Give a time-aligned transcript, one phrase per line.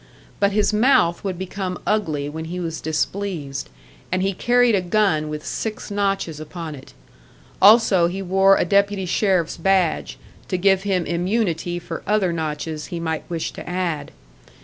[0.39, 3.69] But his mouth would become ugly when he was displeased,
[4.11, 6.93] and he carried a gun with six notches upon it;
[7.61, 10.17] also he wore a deputy sheriff's badge,
[10.47, 14.09] to give him immunity for other notches he might wish to add.